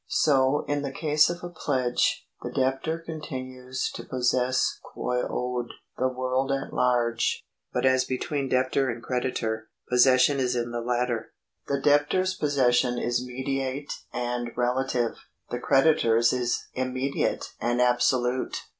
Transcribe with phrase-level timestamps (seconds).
[0.07, 5.67] So in the case of a pledge, the debtor continues to possess quoad
[5.99, 10.81] the world at large; but as between debtor and creditor, posses sion is in the
[10.81, 11.33] latter.
[11.67, 15.17] The debtor's possession is mediate and relative;
[15.51, 18.57] the creditor's is immediate and absolute.